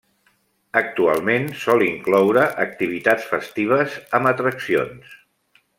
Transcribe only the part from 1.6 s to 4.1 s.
sol incloure activitats festives,